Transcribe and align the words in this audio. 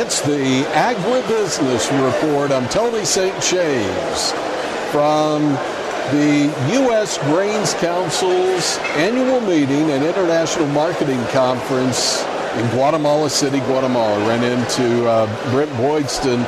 It's 0.00 0.20
the 0.20 0.62
Agribusiness 0.74 1.90
Report. 2.06 2.52
I'm 2.52 2.68
Tony 2.68 3.04
St. 3.04 3.34
James 3.42 4.30
from 4.92 5.54
the 6.14 6.54
U.S. 6.74 7.18
Grains 7.18 7.74
Council's 7.74 8.78
annual 8.94 9.40
meeting 9.40 9.90
and 9.90 10.04
international 10.04 10.68
marketing 10.68 11.20
conference 11.32 12.22
in 12.54 12.70
Guatemala 12.70 13.28
City, 13.28 13.58
Guatemala. 13.58 14.16
Ran 14.28 14.44
into 14.44 15.08
uh, 15.08 15.26
Brent 15.50 15.72
Boydston. 15.72 16.46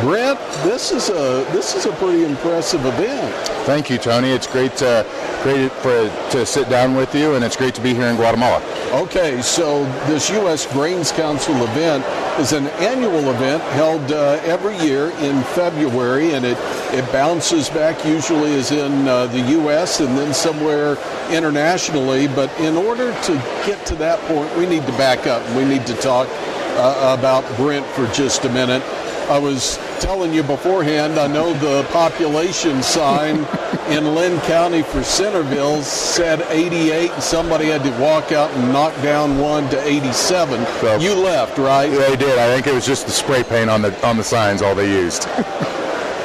Brent, 0.00 0.38
this 0.62 0.92
is 0.92 1.08
a 1.08 1.44
this 1.50 1.74
is 1.74 1.86
a 1.86 1.92
pretty 1.94 2.22
impressive 2.22 2.86
event. 2.86 3.53
Thank 3.64 3.88
you, 3.88 3.96
Tony. 3.96 4.28
It's 4.28 4.46
great 4.46 4.76
to, 4.76 5.06
great 5.42 5.72
for, 5.72 6.10
to 6.32 6.44
sit 6.44 6.68
down 6.68 6.94
with 6.94 7.14
you, 7.14 7.34
and 7.34 7.42
it's 7.42 7.56
great 7.56 7.74
to 7.76 7.80
be 7.80 7.94
here 7.94 8.08
in 8.08 8.16
Guatemala. 8.16 8.62
Okay, 8.92 9.40
so 9.40 9.84
this 10.06 10.28
U.S. 10.28 10.70
Grains 10.70 11.10
Council 11.12 11.54
event 11.64 12.04
is 12.38 12.52
an 12.52 12.66
annual 12.84 13.30
event 13.30 13.62
held 13.72 14.12
uh, 14.12 14.38
every 14.44 14.76
year 14.86 15.12
in 15.20 15.42
February, 15.54 16.34
and 16.34 16.44
it, 16.44 16.58
it 16.92 17.10
bounces 17.10 17.70
back 17.70 18.04
usually 18.04 18.52
is 18.52 18.70
in 18.70 19.08
uh, 19.08 19.28
the 19.28 19.40
U.S. 19.40 20.00
and 20.00 20.14
then 20.18 20.34
somewhere 20.34 20.98
internationally. 21.32 22.28
But 22.28 22.52
in 22.60 22.76
order 22.76 23.18
to 23.22 23.32
get 23.64 23.86
to 23.86 23.94
that 23.94 24.20
point, 24.28 24.54
we 24.58 24.66
need 24.66 24.84
to 24.84 24.92
back 24.98 25.26
up. 25.26 25.42
We 25.56 25.64
need 25.64 25.86
to 25.86 25.94
talk 25.94 26.28
uh, 26.76 27.16
about 27.18 27.44
Brent 27.56 27.86
for 27.86 28.06
just 28.08 28.44
a 28.44 28.50
minute. 28.50 28.82
I 29.28 29.38
was 29.38 29.78
telling 30.00 30.32
you 30.34 30.42
beforehand, 30.42 31.18
I 31.18 31.26
know 31.26 31.52
the 31.54 31.86
population 31.90 32.82
sign 32.82 33.36
in 33.88 34.14
Linn 34.14 34.40
County 34.42 34.82
for 34.82 35.02
Centerville 35.02 35.82
said 35.82 36.42
88, 36.50 37.10
and 37.10 37.22
somebody 37.22 37.66
had 37.66 37.82
to 37.84 37.90
walk 38.00 38.32
out 38.32 38.50
and 38.52 38.72
knock 38.72 38.94
down 39.02 39.38
one 39.38 39.68
to 39.70 39.82
87. 39.82 40.64
So- 40.80 40.96
you 40.98 41.14
left, 41.14 41.58
right? 41.58 41.90
They 41.90 42.16
did. 42.16 42.38
I 42.38 42.52
think 42.54 42.66
it 42.66 42.74
was 42.74 42.86
just 42.86 43.06
the 43.06 43.12
spray 43.12 43.42
paint 43.42 43.70
on 43.70 43.82
the 43.82 44.06
on 44.06 44.16
the 44.16 44.24
signs 44.24 44.62
all 44.62 44.74
they 44.74 44.90
used. 44.90 45.22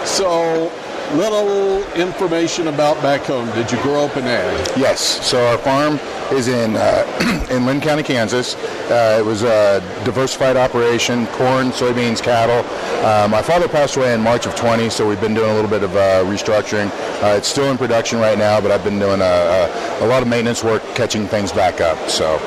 So, 0.06 0.72
little 1.16 1.84
information 1.94 2.68
about 2.68 3.02
back 3.02 3.22
home. 3.22 3.50
Did 3.52 3.72
you 3.72 3.82
grow 3.82 4.06
up 4.06 4.18
in 4.18 4.26
ag? 4.26 4.78
yes. 4.78 5.26
So 5.26 5.46
our 5.48 5.58
farm 5.58 6.00
is 6.32 6.48
in 6.48 6.76
uh, 6.76 7.48
in 7.52 7.66
Linn 7.66 7.82
County, 7.82 8.04
Kansas. 8.04 8.56
Uh, 8.56 9.18
it 9.20 9.26
was 9.26 9.44
a 9.44 9.80
diversified 10.06 10.58
operation: 10.58 11.28
corn, 11.28 11.72
soybeans, 11.72 12.22
cattle. 12.22 12.64
Uh, 13.06 13.28
my 13.28 13.42
father 13.42 13.68
passed 13.68 13.98
away 13.98 14.14
in 14.14 14.22
March 14.22 14.46
of 14.46 14.56
20, 14.56 14.90
so 14.90 15.08
we've 15.08 15.22
been 15.22 15.34
doing 15.34 15.50
a 15.50 15.54
little 15.54 15.70
bit 15.70 15.84
of 15.84 15.96
uh, 15.96 16.24
restructuring. 16.26 16.90
Uh, 17.24 17.36
it's 17.38 17.48
still 17.48 17.72
in 17.72 17.78
production 17.78 18.20
right 18.20 18.38
now, 18.38 18.62
but 18.62 18.72
I've 18.72 18.84
been 18.84 19.00
doing 19.00 19.22
a, 19.22 19.24
a, 19.24 20.06
a 20.06 20.08
lot 20.08 20.22
of 20.22 20.28
maintenance 20.28 20.64
work, 20.64 20.84
catching 20.96 21.28
things 21.28 21.52
back 21.52 21.82
up. 21.82 22.10
So. 22.10 22.38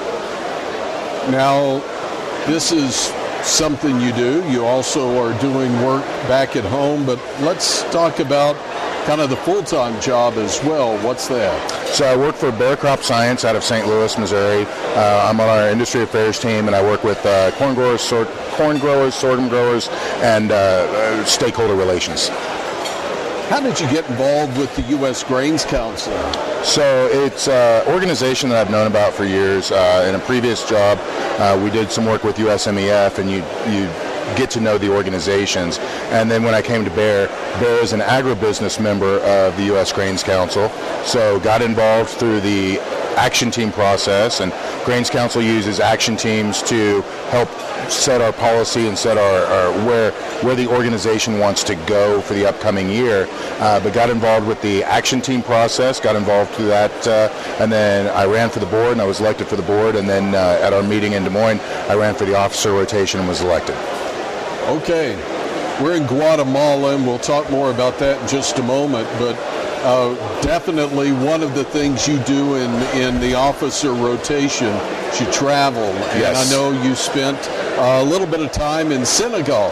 Now, 1.31 1.79
this 2.47 2.73
is 2.73 3.13
something 3.43 4.01
you 4.01 4.13
do. 4.13 4.49
You 4.51 4.65
also 4.65 5.23
are 5.23 5.39
doing 5.41 5.73
work 5.83 6.05
back 6.29 6.57
at 6.57 6.65
home, 6.65 7.05
but 7.05 7.19
let's 7.41 7.83
talk 7.93 8.19
about 8.21 8.57
kind 9.07 9.21
of 9.21 9.31
the 9.31 9.37
full-time 9.37 10.01
job 10.01 10.35
as 10.35 10.63
well. 10.63 10.97
What's 11.05 11.27
that? 11.29 11.71
So 11.89 12.07
I 12.07 12.17
work 12.17 12.37
for 12.37 12.53
Bayer 12.53 12.77
Crop 12.77 13.03
Science 13.03 13.45
out 13.45 13.57
of 13.57 13.65
St. 13.65 13.87
Louis, 13.87 14.17
Missouri. 14.17 14.65
Uh, 14.95 15.27
I'm 15.29 15.41
on 15.41 15.49
our 15.49 15.69
industry 15.69 16.03
affairs 16.03 16.39
team, 16.39 16.67
and 16.67 16.77
I 16.77 16.83
work 16.83 17.03
with 17.03 17.25
uh, 17.27 17.51
corn 17.53 17.75
growers, 17.75 18.09
corn 18.53 18.79
growers, 18.79 19.15
sorghum 19.15 19.49
growers, 19.49 19.89
and 20.23 20.53
uh, 20.53 20.55
uh, 20.55 21.25
stakeholder 21.25 21.75
relations. 21.75 22.31
How 23.53 23.61
did 23.61 23.79
you 23.79 23.87
get 23.91 24.09
involved 24.09 24.57
with 24.57 24.75
the 24.77 24.83
U.S. 24.97 25.23
Grains 25.23 25.67
Council? 25.67 26.15
So 26.65 27.07
it's 27.13 27.49
an 27.49 27.87
organization 27.93 28.49
that 28.49 28.57
I've 28.57 28.73
known 28.73 28.87
about 28.87 29.13
for 29.13 29.27
years. 29.27 29.71
Uh, 29.71 30.07
in 30.09 30.15
a 30.15 30.19
previous 30.21 30.67
job, 30.67 30.97
uh, 31.39 31.61
we 31.63 31.69
did 31.69 31.93
some 31.93 32.07
work 32.07 32.25
with 32.25 32.37
USMEF, 32.37 33.19
and 33.19 33.31
you 33.31 33.45
you 33.71 33.85
get 34.39 34.49
to 34.53 34.61
know 34.63 34.79
the 34.79 34.91
organizations. 34.91 35.79
And 36.13 36.31
then 36.31 36.45
when 36.45 36.55
I 36.55 36.63
came 36.63 36.83
to 36.87 36.91
Bayer, 36.93 37.27
Bayer 37.61 37.83
is 37.83 37.93
an 37.93 38.01
agribusiness 38.01 38.81
member 38.81 39.19
of 39.19 39.55
the 39.59 39.65
U.S. 39.65 39.93
Grains 39.93 40.23
Council, 40.23 40.71
so 41.05 41.39
got 41.41 41.61
involved 41.61 42.09
through 42.09 42.41
the 42.41 42.79
action 43.17 43.51
team 43.51 43.73
process. 43.73 44.41
And 44.41 44.53
Grains 44.85 45.11
Council 45.11 45.43
uses 45.43 45.81
action 45.81 46.17
teams 46.17 46.63
to 46.63 47.03
help 47.31 47.49
set 47.91 48.21
our 48.21 48.33
policy 48.33 48.87
and 48.89 48.97
set 48.97 49.19
our, 49.19 49.45
our 49.47 49.87
where 49.87 50.13
where 50.43 50.55
the 50.55 50.67
organization 50.67 51.39
wants 51.39 51.63
to 51.65 51.75
go 51.87 52.21
for 52.21 52.35
the 52.35 52.47
upcoming 52.47 52.89
year. 52.89 53.27
Uh, 53.59 53.81
but 53.81 53.93
got 53.93 54.11
involved 54.11 54.47
with 54.47 54.61
the 54.63 54.83
action 54.85 55.21
team 55.21 55.43
process, 55.43 56.01
got 56.01 56.17
involved 56.17 56.51
through 56.53 56.67
that, 56.67 57.07
uh, 57.07 57.29
and 57.61 57.71
then 57.71 58.09
I 58.09 58.25
ran 58.25 58.51
for 58.51 58.61
the 58.61 58.67
board 58.67 58.93
and 58.93 59.01
I 59.01 59.05
was 59.05 59.21
elected 59.21 59.47
for 59.49 59.57
the 59.57 59.63
board. 59.63 59.97
And 59.97 60.09
then 60.09 60.35
uh, 60.35 60.59
at 60.63 60.73
our 60.73 60.83
meeting 60.83 61.13
in 61.13 61.25
Des 61.25 61.31
Moines, 61.31 61.61
I 61.89 61.95
ran 61.95 62.15
for 62.15 62.25
the 62.25 62.37
officer 62.37 62.73
rotation 62.73 63.21
and 63.21 63.29
was 63.29 63.41
elected. 63.41 63.77
Okay, 64.67 65.17
we're 65.83 65.97
in 65.97 66.07
Guatemala, 66.07 66.95
and 66.95 67.05
we'll 67.05 67.19
talk 67.19 67.51
more 67.51 67.71
about 67.71 67.99
that 67.99 68.21
in 68.23 68.29
just 68.29 68.59
a 68.59 68.63
moment. 68.63 69.09
But 69.19 69.35
uh, 69.83 70.15
definitely 70.43 71.13
one 71.13 71.43
of 71.43 71.55
the 71.55 71.65
things 71.65 72.07
you 72.09 72.19
do 72.21 72.57
in 72.57 72.71
in 72.97 73.21
the 73.21 73.35
officer 73.35 73.93
rotation, 73.93 74.73
is 75.13 75.21
you 75.21 75.31
travel. 75.33 75.85
And 76.15 76.37
I 76.37 76.49
know 76.51 76.73
you 76.83 76.95
spent 76.95 77.39
a 77.79 78.03
little 78.03 78.27
bit 78.27 78.41
of 78.41 78.53
time 78.53 78.93
in 78.93 79.05
Senegal. 79.05 79.71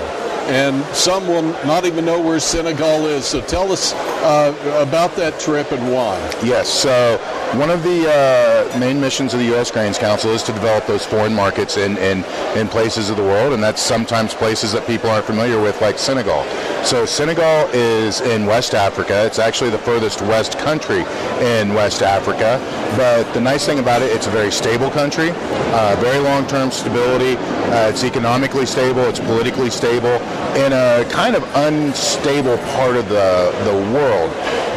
And 0.51 0.85
some 0.97 1.29
will 1.29 1.43
not 1.65 1.85
even 1.85 2.05
know 2.05 2.21
where 2.21 2.41
Senegal 2.41 3.07
is. 3.07 3.25
So 3.25 3.41
tell 3.41 3.71
us 3.71 3.93
uh, 3.95 4.53
about 4.85 5.15
that 5.15 5.39
trip 5.39 5.71
and 5.71 5.93
why. 5.93 6.19
Yes. 6.43 6.69
So 6.69 7.21
one 7.57 7.69
of 7.71 7.83
the 7.83 8.07
uh, 8.09 8.79
main 8.79 9.01
missions 9.01 9.35
of 9.35 9.41
the 9.41 9.47
U.S. 9.47 9.73
Grains 9.73 9.99
Council 9.99 10.31
is 10.31 10.43
to 10.45 10.53
develop 10.53 10.87
those 10.87 11.05
foreign 11.05 11.35
markets 11.35 11.77
in, 11.77 11.97
in, 11.99 12.25
in 12.57 12.69
places 12.69 13.11
of 13.11 13.17
the 13.17 13.23
world, 13.23 13.53
and 13.53 13.63
that's 13.63 13.83
sometimes 13.83 14.33
places 14.33 14.73
that 14.73 14.87
people 14.87 15.11
aren't 15.11 15.25
familiar 15.25 15.61
with, 15.61 15.81
like 15.81 15.99
Senegal. 15.99 16.45
So 16.85 17.05
Senegal 17.05 17.69
is 17.73 18.21
in 18.21 18.47
West 18.47 18.75
Africa. 18.75 19.27
It's 19.27 19.41
actually 19.41 19.71
the 19.71 19.79
furthest 19.79 20.23
west 20.23 20.59
country 20.59 21.01
in 21.41 21.75
West 21.75 22.03
Africa. 22.03 22.61
But 22.97 23.33
the 23.35 23.41
nice 23.41 23.67
thing 23.67 23.81
about 23.81 24.03
it, 24.03 24.13
it's 24.13 24.29
a 24.29 24.31
very 24.31 24.53
stable 24.53 24.91
country, 24.91 25.31
uh, 25.33 25.97
very 25.99 26.19
long-term 26.19 26.71
stability. 26.71 27.37
Uh, 27.37 27.89
it's 27.89 28.05
economically 28.05 28.67
stable. 28.67 29.03
It's 29.03 29.21
politically 29.21 29.71
stable 29.71 30.17
in 30.55 30.73
a 30.73 31.05
kind 31.11 31.35
of 31.35 31.43
unstable 31.57 32.59
part 32.75 32.97
of 32.97 33.09
the 33.09 33.51
the 33.65 33.75
world. 33.93 34.31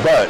But 0.04 0.28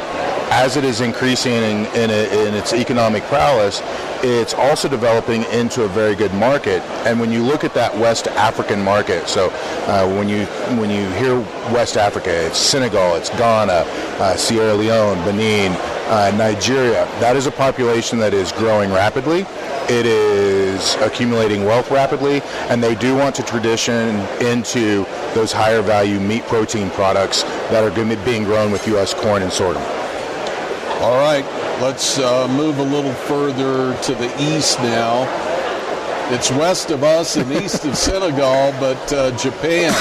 as 0.54 0.76
it 0.76 0.84
is 0.84 1.00
increasing 1.00 1.52
in, 1.52 1.86
in, 1.96 2.10
in 2.10 2.54
its 2.54 2.72
economic 2.72 3.24
prowess, 3.24 3.82
it's 4.22 4.54
also 4.54 4.88
developing 4.88 5.42
into 5.50 5.82
a 5.82 5.88
very 5.88 6.14
good 6.14 6.32
market. 6.34 6.80
And 7.04 7.18
when 7.18 7.32
you 7.32 7.42
look 7.42 7.64
at 7.64 7.74
that 7.74 7.92
West 7.98 8.28
African 8.28 8.80
market, 8.80 9.26
so 9.26 9.50
uh, 9.88 10.06
when 10.16 10.28
you 10.28 10.46
when 10.78 10.90
you 10.90 11.10
hear 11.18 11.40
West 11.74 11.96
Africa, 11.96 12.30
it's 12.46 12.56
Senegal, 12.56 13.16
it's 13.16 13.30
Ghana, 13.30 13.82
uh, 14.22 14.36
Sierra 14.36 14.74
Leone, 14.74 15.18
Benin, 15.24 15.72
uh, 15.72 16.32
Nigeria. 16.36 17.04
That 17.18 17.34
is 17.34 17.46
a 17.46 17.50
population 17.52 18.20
that 18.20 18.32
is 18.32 18.52
growing 18.52 18.92
rapidly. 18.92 19.44
It 19.90 20.06
is 20.06 20.94
accumulating 21.00 21.64
wealth 21.64 21.90
rapidly, 21.90 22.42
and 22.70 22.80
they 22.80 22.94
do 22.94 23.16
want 23.16 23.34
to 23.34 23.42
transition 23.42 24.20
into 24.40 25.04
those 25.34 25.52
higher 25.52 25.82
value 25.82 26.20
meat 26.20 26.44
protein 26.44 26.90
products 26.90 27.42
that 27.72 27.82
are 27.82 28.24
being 28.24 28.44
grown 28.44 28.70
with 28.70 28.86
U.S. 28.86 29.12
corn 29.12 29.42
and 29.42 29.52
sorghum. 29.52 29.82
All 31.04 31.18
right, 31.18 31.44
let's 31.82 32.18
uh, 32.18 32.48
move 32.48 32.78
a 32.78 32.82
little 32.82 33.12
further 33.12 33.94
to 34.04 34.14
the 34.14 34.34
east 34.40 34.78
now. 34.78 35.53
It's 36.32 36.50
west 36.50 36.90
of 36.90 37.04
us 37.04 37.36
and 37.36 37.52
east 37.52 37.84
of 37.84 37.96
Senegal, 38.08 38.72
but 38.80 39.12
uh, 39.12 39.36
Japan. 39.36 39.92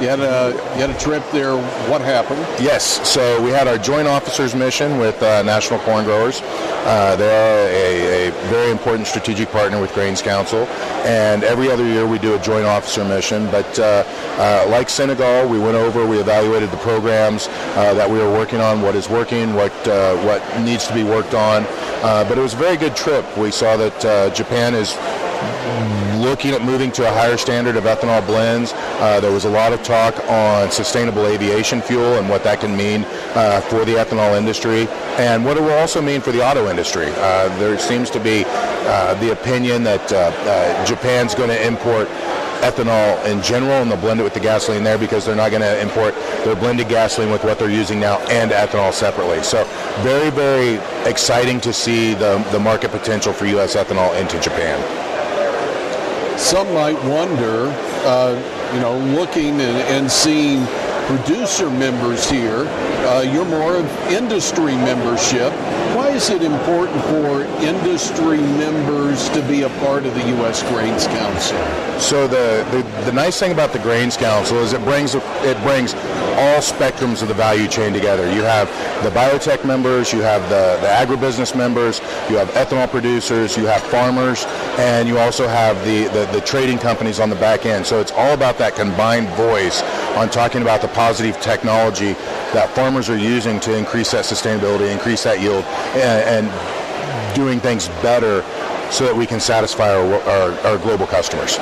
You 0.00 0.08
had 0.08 0.18
a 0.18 0.52
you 0.74 0.80
had 0.80 0.90
a 0.90 0.98
trip 0.98 1.22
there. 1.30 1.56
What 1.88 2.00
happened? 2.00 2.40
Yes, 2.60 3.08
so 3.08 3.40
we 3.42 3.50
had 3.50 3.68
our 3.68 3.78
joint 3.78 4.08
officers 4.08 4.54
mission 4.54 4.98
with 4.98 5.22
uh, 5.22 5.42
National 5.42 5.78
Corn 5.80 6.04
Growers. 6.04 6.40
Uh, 6.42 7.14
they 7.16 7.28
are 7.28 7.68
a, 7.68 8.28
a 8.28 8.30
very 8.48 8.72
important 8.72 9.06
strategic 9.06 9.50
partner 9.50 9.80
with 9.80 9.92
Grains 9.94 10.20
Council, 10.20 10.66
and 11.04 11.44
every 11.44 11.70
other 11.70 11.84
year 11.84 12.08
we 12.08 12.18
do 12.18 12.34
a 12.34 12.38
joint 12.40 12.64
officer 12.64 13.04
mission. 13.04 13.48
But 13.52 13.78
uh, 13.78 14.04
uh, 14.38 14.66
like 14.68 14.88
Senegal, 14.88 15.48
we 15.48 15.60
went 15.60 15.76
over, 15.76 16.04
we 16.06 16.18
evaluated 16.18 16.70
the 16.72 16.76
programs 16.78 17.46
uh, 17.48 17.94
that 17.94 18.08
we 18.08 18.18
were 18.18 18.32
working 18.32 18.60
on, 18.60 18.82
what 18.82 18.96
is 18.96 19.08
working, 19.08 19.54
what 19.54 19.72
uh, 19.86 20.16
what 20.24 20.42
needs 20.62 20.88
to 20.88 20.94
be 20.94 21.04
worked 21.04 21.34
on. 21.34 21.66
Uh, 22.02 22.28
but 22.28 22.38
it 22.38 22.40
was 22.40 22.54
a 22.54 22.56
very 22.56 22.76
good 22.76 22.96
trip. 22.96 23.24
We 23.36 23.50
saw 23.50 23.76
that 23.76 24.04
uh, 24.04 24.30
Japan 24.34 24.74
is 24.74 24.92
looking 26.20 26.52
at 26.52 26.62
moving 26.62 26.92
to 26.92 27.08
a 27.08 27.12
higher 27.12 27.36
standard 27.36 27.76
of 27.76 27.84
ethanol 27.84 28.24
blends. 28.26 28.72
Uh, 28.74 29.20
there 29.20 29.32
was 29.32 29.44
a 29.44 29.50
lot 29.50 29.72
of 29.72 29.82
talk 29.82 30.14
on 30.28 30.70
sustainable 30.70 31.26
aviation 31.26 31.80
fuel 31.80 32.18
and 32.18 32.28
what 32.28 32.44
that 32.44 32.60
can 32.60 32.76
mean 32.76 33.04
uh, 33.34 33.60
for 33.62 33.84
the 33.84 33.92
ethanol 33.92 34.36
industry 34.36 34.86
and 35.18 35.44
what 35.44 35.56
it 35.56 35.62
will 35.62 35.78
also 35.78 36.02
mean 36.02 36.20
for 36.20 36.32
the 36.32 36.44
auto 36.44 36.68
industry. 36.68 37.06
Uh, 37.16 37.48
there 37.58 37.78
seems 37.78 38.10
to 38.10 38.20
be 38.20 38.44
uh, 38.46 39.14
the 39.20 39.32
opinion 39.32 39.82
that 39.84 40.12
uh, 40.12 40.16
uh, 40.16 40.84
Japan's 40.86 41.34
going 41.34 41.50
to 41.50 41.66
import 41.66 42.08
ethanol 42.60 43.24
in 43.24 43.40
general 43.40 43.72
and 43.72 43.90
they'll 43.90 44.00
blend 44.00 44.18
it 44.18 44.24
with 44.24 44.34
the 44.34 44.40
gasoline 44.40 44.82
there 44.82 44.98
because 44.98 45.24
they're 45.24 45.36
not 45.36 45.50
going 45.50 45.62
to 45.62 45.80
import 45.80 46.14
their 46.44 46.56
blended 46.56 46.88
gasoline 46.88 47.30
with 47.30 47.44
what 47.44 47.58
they're 47.58 47.70
using 47.70 48.00
now 48.00 48.18
and 48.28 48.50
ethanol 48.50 48.92
separately. 48.92 49.42
So 49.42 49.64
very, 50.00 50.30
very 50.30 50.80
exciting 51.08 51.60
to 51.60 51.72
see 51.72 52.14
the, 52.14 52.38
the 52.50 52.58
market 52.58 52.90
potential 52.90 53.32
for 53.32 53.46
U.S. 53.46 53.76
ethanol 53.76 54.20
into 54.20 54.40
Japan. 54.40 55.07
Some 56.38 56.72
might 56.72 56.96
wonder. 57.04 57.66
Uh, 58.06 58.70
you 58.72 58.80
know, 58.80 58.96
looking 58.98 59.60
and, 59.60 59.78
and 59.88 60.10
seeing 60.10 60.64
producer 61.06 61.68
members 61.68 62.30
here. 62.30 62.64
Uh, 63.08 63.22
you're 63.22 63.46
more 63.46 63.74
of 63.74 63.86
industry 64.12 64.76
membership. 64.76 65.50
Why 65.96 66.10
is 66.10 66.28
it 66.28 66.42
important 66.42 67.02
for 67.04 67.42
industry 67.64 68.36
members 68.36 69.30
to 69.30 69.40
be 69.48 69.62
a 69.62 69.70
part 69.80 70.04
of 70.04 70.12
the 70.14 70.28
U.S. 70.36 70.62
Grains 70.64 71.06
Council? 71.06 71.56
So 71.98 72.28
the, 72.28 72.68
the, 72.70 72.82
the 73.06 73.12
nice 73.12 73.40
thing 73.40 73.52
about 73.52 73.72
the 73.72 73.78
Grains 73.78 74.18
Council 74.18 74.58
is 74.58 74.74
it 74.74 74.84
brings 74.84 75.14
it 75.14 75.56
brings 75.62 75.94
all 76.38 76.60
spectrums 76.60 77.22
of 77.22 77.28
the 77.28 77.34
value 77.34 77.66
chain 77.66 77.94
together. 77.94 78.30
You 78.32 78.42
have 78.42 78.68
the 79.02 79.10
biotech 79.10 79.64
members, 79.64 80.12
you 80.12 80.20
have 80.20 80.42
the, 80.50 80.78
the 80.80 80.88
agribusiness 80.88 81.56
members, 81.56 82.00
you 82.28 82.36
have 82.36 82.48
ethanol 82.50 82.88
producers, 82.90 83.56
you 83.56 83.64
have 83.66 83.82
farmers, 83.84 84.44
and 84.78 85.08
you 85.08 85.18
also 85.18 85.48
have 85.48 85.82
the, 85.84 86.04
the, 86.08 86.30
the 86.32 86.40
trading 86.42 86.78
companies 86.78 87.20
on 87.20 87.30
the 87.30 87.36
back 87.36 87.64
end. 87.64 87.86
So 87.86 88.00
it's 88.00 88.12
all 88.12 88.34
about 88.34 88.58
that 88.58 88.76
combined 88.76 89.28
voice 89.30 89.82
on 90.16 90.28
talking 90.30 90.62
about 90.62 90.80
the 90.82 90.88
positive 90.88 91.40
technology 91.40 92.12
that 92.52 92.70
farmers 92.70 92.97
are 93.06 93.16
using 93.16 93.60
to 93.60 93.76
increase 93.76 94.10
that 94.10 94.24
sustainability, 94.24 94.90
increase 94.90 95.22
that 95.22 95.40
yield, 95.40 95.64
and, 95.94 96.48
and 96.48 97.34
doing 97.36 97.60
things 97.60 97.88
better 98.02 98.42
so 98.90 99.04
that 99.04 99.14
we 99.14 99.26
can 99.26 99.40
satisfy 99.40 99.94
our, 99.94 100.14
our, 100.22 100.52
our 100.66 100.78
global 100.78 101.06
customers. 101.06 101.58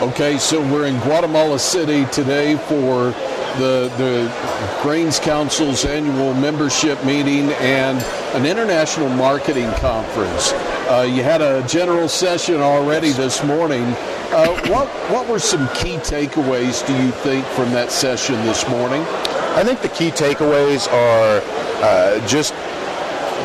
Okay, 0.00 0.38
so 0.38 0.60
we're 0.72 0.86
in 0.86 0.98
Guatemala 1.00 1.58
City 1.58 2.06
today 2.06 2.56
for 2.56 3.12
the, 3.58 3.92
the 3.98 4.80
Grains 4.82 5.18
Council's 5.18 5.84
annual 5.84 6.32
membership 6.34 7.04
meeting 7.04 7.50
and 7.60 7.98
an 8.34 8.46
international 8.46 9.08
marketing 9.10 9.70
conference. 9.72 10.52
Uh, 10.88 11.06
you 11.08 11.22
had 11.22 11.42
a 11.42 11.66
general 11.66 12.08
session 12.08 12.56
already 12.56 13.10
this 13.10 13.44
morning. 13.44 13.82
Uh, 14.32 14.48
what, 14.68 14.88
what 15.10 15.28
were 15.28 15.38
some 15.38 15.68
key 15.74 15.96
takeaways, 15.96 16.86
do 16.86 16.96
you 17.02 17.10
think, 17.10 17.44
from 17.46 17.70
that 17.72 17.90
session 17.90 18.36
this 18.46 18.66
morning? 18.68 19.04
I 19.52 19.64
think 19.64 19.82
the 19.82 19.88
key 19.88 20.10
takeaways 20.10 20.86
are 20.88 21.42
uh, 21.82 22.26
just 22.26 22.54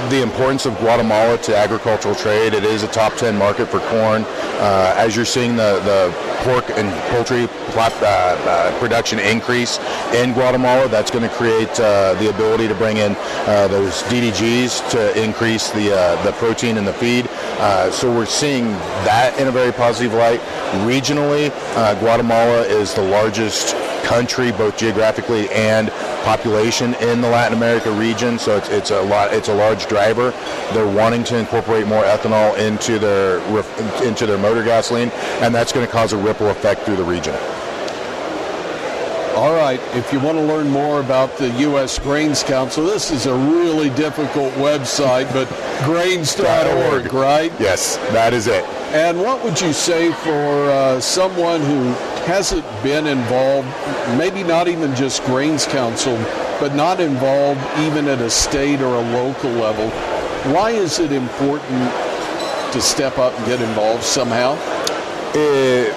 the 0.09 0.21
importance 0.21 0.65
of 0.65 0.77
Guatemala 0.77 1.37
to 1.39 1.57
agricultural 1.57 2.15
trade. 2.15 2.53
It 2.53 2.63
is 2.63 2.83
a 2.83 2.87
top 2.87 3.15
10 3.15 3.35
market 3.37 3.67
for 3.67 3.79
corn. 3.79 4.23
Uh, 4.59 4.93
as 4.97 5.15
you're 5.15 5.25
seeing 5.25 5.55
the, 5.55 5.79
the 5.81 6.13
pork 6.43 6.69
and 6.77 6.91
poultry 7.09 7.47
plot, 7.71 7.91
uh, 8.01 8.05
uh, 8.05 8.79
production 8.79 9.17
increase 9.19 9.79
in 10.13 10.33
Guatemala, 10.33 10.87
that's 10.87 11.09
going 11.09 11.27
to 11.27 11.35
create 11.35 11.79
uh, 11.79 12.13
the 12.15 12.29
ability 12.29 12.67
to 12.67 12.75
bring 12.75 12.97
in 12.97 13.15
uh, 13.17 13.67
those 13.67 14.03
DDGs 14.03 14.89
to 14.91 15.21
increase 15.23 15.71
the, 15.71 15.91
uh, 15.91 16.23
the 16.23 16.31
protein 16.33 16.77
in 16.77 16.85
the 16.85 16.93
feed. 16.93 17.27
so 17.91 18.13
we're 18.13 18.25
seeing 18.25 18.65
that 19.05 19.35
in 19.39 19.47
a 19.47 19.51
very 19.51 19.71
positive 19.71 20.13
light. 20.13 20.39
Regionally, 20.85 21.49
Guatemala 21.99 22.61
is 22.61 22.93
the 22.93 23.01
largest 23.01 23.75
country, 24.05 24.51
both 24.51 24.77
geographically 24.77 25.49
and 25.49 25.89
population 26.25 26.95
in 26.95 27.21
the 27.21 27.29
Latin 27.29 27.55
America 27.55 27.91
region. 27.91 28.37
So 28.37 28.57
it's, 28.57 28.69
it's 28.69 28.91
a 28.91 29.01
lot. 29.03 29.31
It's 29.33 29.47
a 29.47 29.53
large 29.55 29.87
driver. 29.87 30.31
They're 30.73 30.91
wanting 30.91 31.23
to 31.25 31.37
incorporate 31.37 31.87
more 31.87 32.03
ethanol 32.03 32.57
into 32.57 32.99
their 32.99 33.39
into 34.03 34.25
their 34.25 34.37
motor 34.37 34.63
gasoline, 34.63 35.09
and 35.41 35.53
that's 35.53 35.71
going 35.71 35.85
to 35.85 35.91
cause 35.91 36.11
a 36.11 36.17
ripple 36.17 36.49
effect 36.49 36.81
through 36.81 36.97
the 36.97 37.03
region. 37.03 37.35
All 39.35 39.53
right, 39.53 39.81
if 39.93 40.13
you 40.13 40.19
want 40.21 40.37
to 40.37 40.43
learn 40.43 40.69
more 40.69 41.01
about 41.01 41.37
the 41.37 41.49
U.S. 41.59 41.99
Grains 41.99 42.41
Council, 42.41 42.85
this 42.85 43.11
is 43.11 43.25
a 43.25 43.35
really 43.35 43.89
difficult 43.89 44.53
website, 44.53 45.31
but 45.33 45.49
grains.org, 45.83 47.13
right? 47.13 47.51
Yes, 47.59 47.97
that 48.13 48.33
is 48.33 48.47
it. 48.47 48.63
And 48.95 49.19
what 49.19 49.43
would 49.43 49.59
you 49.59 49.73
say 49.73 50.13
for 50.13 50.71
uh, 50.71 51.01
someone 51.01 51.59
who 51.59 51.93
hasn't 52.25 52.65
been 52.83 53.07
involved, 53.07 53.67
maybe 54.17 54.43
not 54.43 54.67
even 54.67 54.95
just 54.95 55.23
Grains 55.23 55.65
Council, 55.65 56.17
but 56.59 56.73
not 56.73 56.99
involved 56.99 57.61
even 57.79 58.07
at 58.07 58.19
a 58.19 58.29
state 58.29 58.81
or 58.81 58.95
a 58.95 59.11
local 59.13 59.51
level? 59.51 59.89
Why 60.51 60.71
is 60.71 60.99
it 60.99 61.11
important 61.11 61.91
to 62.73 62.81
step 62.81 63.17
up 63.17 63.37
and 63.37 63.45
get 63.45 63.61
involved 63.61 64.03
somehow? 64.03 64.57
It, 65.33 65.93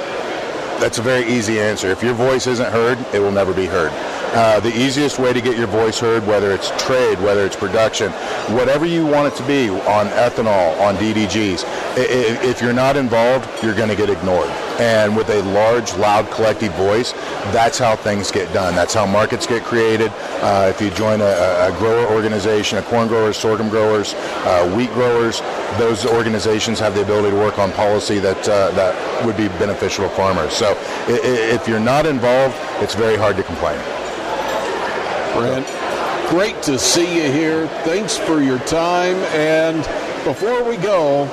that's 0.80 0.98
a 0.98 1.02
very 1.02 1.26
easy 1.26 1.60
answer. 1.60 1.88
If 1.88 2.02
your 2.02 2.14
voice 2.14 2.46
isn't 2.46 2.72
heard, 2.72 2.98
it 3.14 3.20
will 3.20 3.32
never 3.32 3.52
be 3.52 3.66
heard. 3.66 3.90
Uh, 4.34 4.60
the 4.60 4.76
easiest 4.78 5.18
way 5.18 5.32
to 5.32 5.40
get 5.40 5.56
your 5.56 5.66
voice 5.66 5.98
heard, 5.98 6.26
whether 6.26 6.52
it's 6.52 6.68
trade, 6.82 7.18
whether 7.20 7.46
it's 7.46 7.56
production, 7.56 8.12
whatever 8.52 8.84
you 8.84 9.06
want 9.06 9.32
it 9.32 9.36
to 9.36 9.46
be 9.46 9.70
on 9.70 10.06
ethanol, 10.08 10.78
on 10.80 10.94
DDGs, 10.96 11.64
if 11.96 12.60
you're 12.60 12.74
not 12.74 12.96
involved, 12.96 13.48
you're 13.62 13.74
going 13.74 13.88
to 13.88 13.96
get 13.96 14.10
ignored. 14.10 14.50
And 14.78 15.16
with 15.16 15.30
a 15.30 15.42
large, 15.42 15.94
loud, 15.94 16.30
collective 16.30 16.72
voice, 16.74 17.12
that's 17.52 17.78
how 17.78 17.96
things 17.96 18.30
get 18.30 18.52
done. 18.52 18.74
That's 18.74 18.94
how 18.94 19.06
markets 19.06 19.46
get 19.46 19.64
created. 19.64 20.12
Uh, 20.40 20.70
if 20.72 20.80
you 20.80 20.90
join 20.90 21.20
a, 21.20 21.24
a, 21.24 21.74
grower 21.78 22.06
organization, 22.14 22.78
a 22.78 22.82
corn 22.82 23.08
growers, 23.08 23.36
sorghum 23.36 23.70
growers, 23.70 24.14
uh, 24.14 24.72
wheat 24.76 24.90
growers, 24.92 25.40
those 25.78 26.06
organizations 26.06 26.78
have 26.78 26.94
the 26.94 27.02
ability 27.02 27.30
to 27.30 27.36
work 27.36 27.58
on 27.58 27.72
policy 27.72 28.18
that 28.18 28.48
uh, 28.48 28.70
that 28.72 29.26
would 29.26 29.36
be 29.36 29.48
beneficial 29.58 30.08
to 30.08 30.14
farmers. 30.14 30.52
So 30.52 30.76
if 31.08 31.66
you're 31.66 31.80
not 31.80 32.06
involved, 32.06 32.54
it's 32.82 32.94
very 32.94 33.16
hard 33.16 33.36
to 33.36 33.42
complain. 33.42 33.80
Brent. 35.34 35.66
Great 36.30 36.62
to 36.64 36.78
see 36.78 37.16
you 37.16 37.30
here. 37.32 37.68
Thanks 37.84 38.16
for 38.16 38.42
your 38.42 38.58
time. 38.60 39.16
And 39.34 39.78
before 40.24 40.62
we 40.62 40.76
go, 40.76 41.26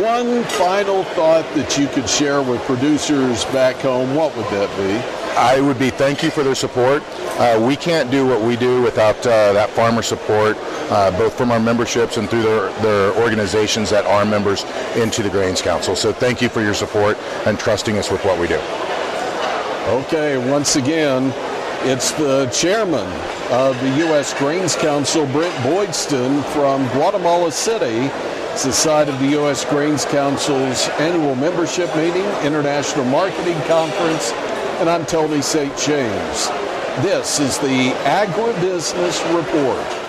one 0.00 0.44
final 0.44 1.04
thought 1.04 1.44
that 1.54 1.76
you 1.78 1.86
could 1.88 2.08
share 2.08 2.42
with 2.42 2.60
producers 2.62 3.44
back 3.46 3.76
home, 3.76 4.14
what 4.14 4.34
would 4.36 4.46
that 4.46 4.68
be? 4.76 5.24
I 5.36 5.60
would 5.60 5.78
be 5.78 5.90
thank 5.90 6.22
you 6.22 6.30
for 6.30 6.42
their 6.42 6.54
support. 6.54 7.02
Uh, 7.38 7.62
we 7.66 7.74
can't 7.74 8.10
do 8.10 8.26
what 8.26 8.40
we 8.40 8.56
do 8.56 8.80
without 8.80 9.16
uh, 9.26 9.52
that 9.52 9.70
farmer 9.70 10.00
support, 10.02 10.56
uh, 10.90 11.10
both 11.18 11.36
from 11.36 11.50
our 11.50 11.58
memberships 11.58 12.16
and 12.16 12.30
through 12.30 12.42
their, 12.42 12.70
their 12.80 13.22
organizations 13.22 13.90
that 13.90 14.06
are 14.06 14.24
members 14.24 14.64
into 14.96 15.22
the 15.22 15.30
Grains 15.30 15.60
Council. 15.60 15.96
So 15.96 16.12
thank 16.12 16.40
you 16.40 16.48
for 16.48 16.60
your 16.60 16.74
support 16.74 17.18
and 17.46 17.58
trusting 17.58 17.98
us 17.98 18.10
with 18.10 18.24
what 18.24 18.38
we 18.38 18.46
do. 18.46 18.60
Okay, 19.88 20.50
once 20.50 20.76
again, 20.76 21.30
it's 21.86 22.12
the 22.12 22.46
chairman 22.46 23.06
of 23.52 23.78
the 23.80 23.90
U.S. 24.06 24.32
Grains 24.38 24.74
Council, 24.74 25.26
Brent 25.26 25.54
Boydston 25.56 26.42
from 26.44 26.86
Guatemala 26.96 27.52
City. 27.52 28.08
It's 28.52 28.64
the 28.64 28.72
site 28.72 29.08
of 29.10 29.18
the 29.20 29.26
U.S. 29.32 29.66
Grains 29.66 30.06
Council's 30.06 30.88
annual 30.98 31.34
membership 31.34 31.94
meeting, 31.94 32.24
International 32.42 33.04
Marketing 33.04 33.60
Conference, 33.62 34.32
and 34.80 34.88
I'm 34.88 35.04
Tony 35.04 35.42
St. 35.42 35.76
James. 35.76 36.48
This 37.02 37.38
is 37.38 37.58
the 37.58 37.90
Agribusiness 38.04 39.20
Report. 39.36 40.03